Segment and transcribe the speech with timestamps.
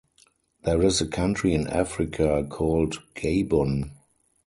[0.63, 3.91] There is a country in Africa called Gabon.